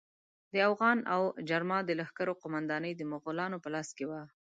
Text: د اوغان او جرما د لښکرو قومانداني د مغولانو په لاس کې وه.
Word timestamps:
د 0.53 0.55
اوغان 0.67 0.97
او 1.13 1.21
جرما 1.49 1.79
د 1.85 1.89
لښکرو 1.99 2.33
قومانداني 2.41 2.91
د 2.95 3.01
مغولانو 3.11 3.57
په 3.63 3.69
لاس 3.75 3.89
کې 3.97 4.05
وه. 4.09 4.21